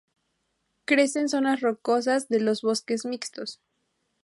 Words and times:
Crece 0.85 1.19
en 1.19 1.29
zonas 1.29 1.61
rocosas 1.61 2.27
de 2.27 2.39
los 2.39 2.63
bosques 2.63 3.05
mixtos. 3.05 3.61